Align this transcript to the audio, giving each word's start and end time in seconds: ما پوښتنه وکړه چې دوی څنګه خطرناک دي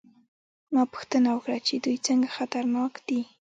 ما 0.73 0.83
پوښتنه 0.93 1.29
وکړه 1.31 1.57
چې 1.67 1.73
دوی 1.83 1.97
څنګه 2.07 2.27
خطرناک 2.37 2.93
دي 3.07 3.21